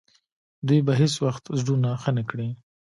دوی 0.67 0.79
به 0.87 0.93
هیڅ 1.01 1.13
وخت 1.25 1.43
زړونه 1.59 1.89
ښه 2.01 2.11
نه 2.17 2.23
کړي. 2.29 2.49